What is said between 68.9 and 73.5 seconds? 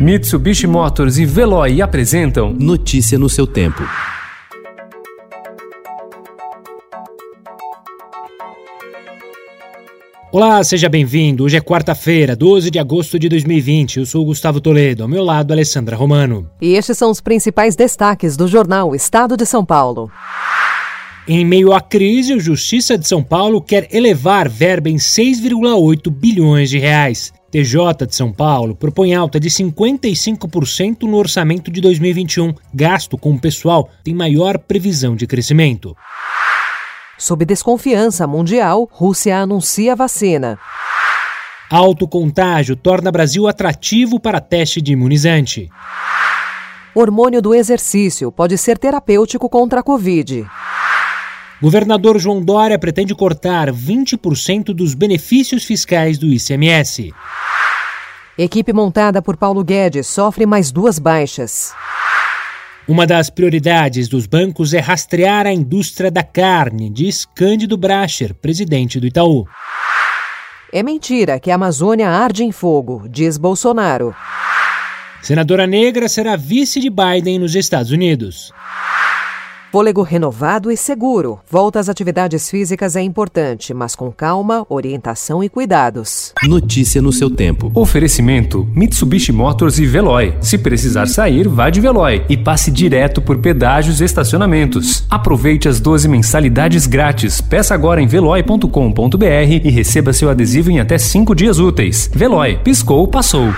do Itaú. É mentira que a Amazônia arde em fogo, diz